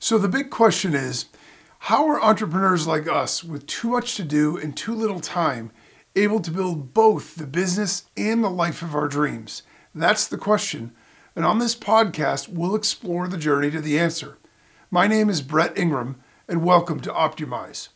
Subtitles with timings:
[0.00, 1.26] So the big question is
[1.80, 5.72] how are entrepreneurs like us with too much to do and too little time
[6.14, 9.62] able to build both the business and the life of our dreams?
[9.94, 10.92] That's the question.
[11.34, 14.38] And on this podcast, we'll explore the journey to the answer.
[14.90, 17.88] My name is Brett Ingram, and welcome to Optimize.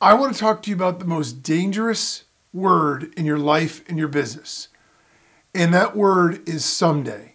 [0.00, 3.98] I want to talk to you about the most dangerous word in your life and
[3.98, 4.68] your business.
[5.54, 7.29] And that word is someday.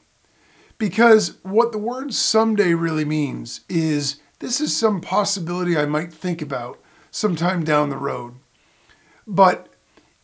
[0.77, 6.41] Because what the word someday really means is this is some possibility I might think
[6.41, 6.79] about
[7.11, 8.35] sometime down the road.
[9.25, 9.69] But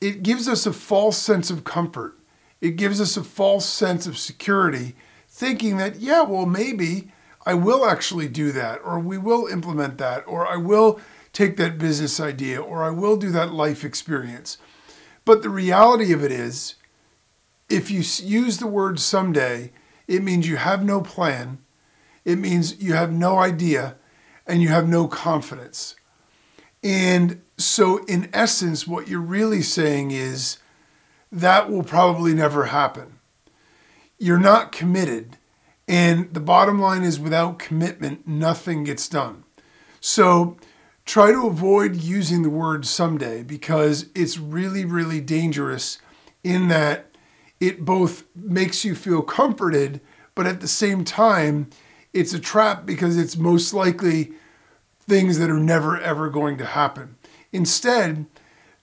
[0.01, 2.17] it gives us a false sense of comfort.
[2.59, 4.95] It gives us a false sense of security,
[5.27, 7.11] thinking that, yeah, well, maybe
[7.45, 10.99] I will actually do that, or we will implement that, or I will
[11.33, 14.57] take that business idea, or I will do that life experience.
[15.23, 16.75] But the reality of it is,
[17.70, 19.71] if you use the word someday,
[20.11, 21.59] it means you have no plan,
[22.25, 23.95] it means you have no idea,
[24.45, 25.95] and you have no confidence.
[26.84, 30.57] And so, in essence, what you're really saying is
[31.32, 33.20] that will probably never happen.
[34.17, 35.37] You're not committed.
[35.87, 39.45] And the bottom line is without commitment, nothing gets done.
[40.01, 40.57] So,
[41.05, 45.99] try to avoid using the word someday because it's really, really dangerous
[46.43, 47.10] in that
[47.62, 50.01] it both makes you feel comforted,
[50.35, 51.70] but at the same time,
[52.12, 54.34] it's a trap because it's most likely
[55.07, 57.15] things that are never ever going to happen.
[57.54, 58.26] Instead,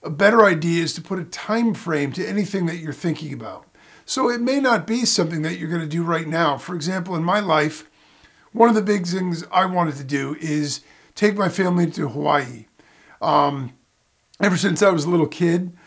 [0.01, 3.65] a better idea is to put a time frame to anything that you're thinking about.
[4.05, 6.57] So it may not be something that you're going to do right now.
[6.57, 7.89] For example, in my life,
[8.53, 10.81] one of the big things I wanted to do is
[11.15, 12.65] take my family to Hawaii.
[13.21, 13.73] Um,
[14.41, 15.77] ever since I was a little kid,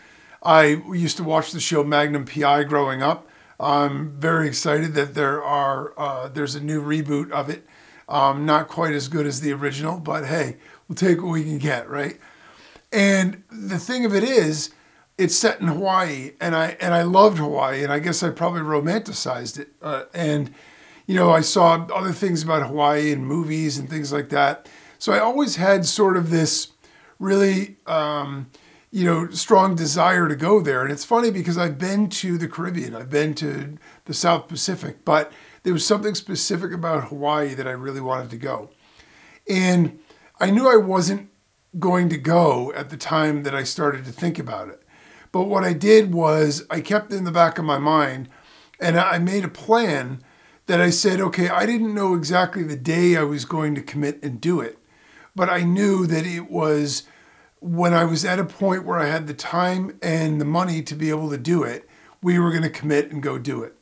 [0.43, 3.27] I used to watch the show Magnum PI growing up.
[3.59, 7.65] I'm very excited that there are uh, there's a new reboot of it.
[8.09, 11.57] Um, not quite as good as the original, but hey, we'll take what we can
[11.57, 12.19] get, right?
[12.91, 14.71] And the thing of it is,
[15.17, 18.61] it's set in Hawaii, and I and I loved Hawaii, and I guess I probably
[18.61, 19.69] romanticized it.
[19.81, 20.53] Uh, and
[21.05, 24.67] you know, I saw other things about Hawaii in movies and things like that.
[24.99, 26.69] So I always had sort of this
[27.19, 28.49] really um,
[28.93, 30.83] you know, strong desire to go there.
[30.83, 35.03] And it's funny because I've been to the Caribbean, I've been to the South Pacific,
[35.03, 35.31] but
[35.63, 38.69] there was something specific about Hawaii that I really wanted to go.
[39.49, 39.99] And
[40.39, 41.31] I knew I wasn't
[41.79, 44.83] going to go at the time that I started to think about it.
[45.31, 48.29] But what I did was I kept in the back of my mind
[48.79, 50.23] and I made a plan
[50.67, 54.21] that I said, okay, I didn't know exactly the day I was going to commit
[54.21, 54.77] and do it,
[55.35, 57.05] but I knew that it was
[57.63, 60.95] when I was at a point where I had the time and the money to
[60.95, 61.87] be able to do it,
[62.21, 63.73] we were going to commit and go do it.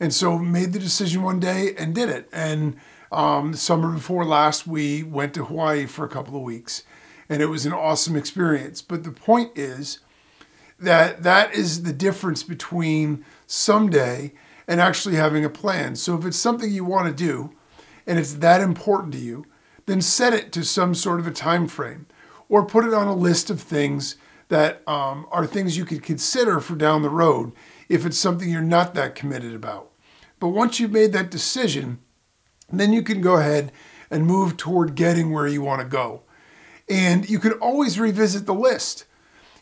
[0.00, 2.30] And so made the decision one day and did it.
[2.32, 2.76] And
[3.12, 6.84] um, the summer before last, we went to Hawaii for a couple of weeks,
[7.28, 8.80] and it was an awesome experience.
[8.80, 9.98] But the point is
[10.80, 14.32] that that is the difference between someday
[14.66, 15.94] and actually having a plan.
[15.96, 17.52] So if it's something you want to do
[18.06, 19.44] and it's that important to you,
[19.84, 22.06] then set it to some sort of a time frame
[22.48, 24.16] or put it on a list of things
[24.48, 27.52] that um, are things you could consider for down the road
[27.88, 29.90] if it's something you're not that committed about.
[30.38, 31.98] But once you've made that decision,
[32.70, 33.72] then you can go ahead
[34.10, 36.22] and move toward getting where you want to go.
[36.88, 39.04] And you can always revisit the list.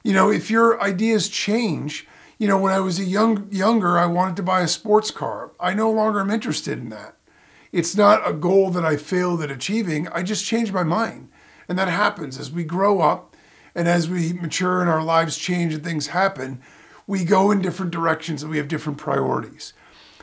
[0.02, 2.06] You know, if your ideas change,
[2.38, 5.52] you know, when I was a young younger, I wanted to buy a sports car.
[5.58, 7.16] I no longer am interested in that.
[7.72, 10.08] It's not a goal that I failed at achieving.
[10.08, 11.30] I just changed my mind.
[11.68, 13.34] And that happens as we grow up
[13.74, 16.60] and as we mature and our lives change and things happen,
[17.06, 19.72] we go in different directions and we have different priorities.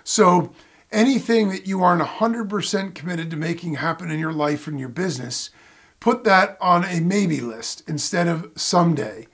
[0.04, 0.54] So,
[0.92, 5.50] anything that you aren't 100% committed to making happen in your life and your business,
[6.00, 9.28] put that on a maybe list instead of someday.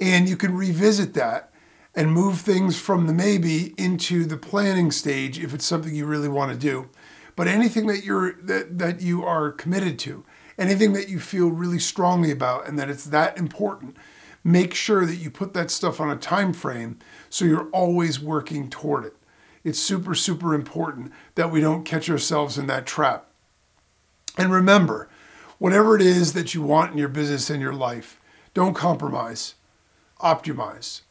[0.00, 1.52] And you can revisit that
[1.94, 6.28] and move things from the maybe into the planning stage if it's something you really
[6.28, 6.88] want to do.
[7.36, 10.24] But anything that you're that, that you are committed to,
[10.58, 13.96] anything that you feel really strongly about and that it's that important,
[14.42, 16.98] make sure that you put that stuff on a time frame
[17.30, 19.14] so you're always working toward it.
[19.64, 23.26] It's super, super important that we don't catch ourselves in that trap.
[24.36, 25.08] And remember,
[25.58, 28.20] whatever it is that you want in your business and your life,
[28.54, 29.54] don't compromise,
[30.20, 31.02] optimize.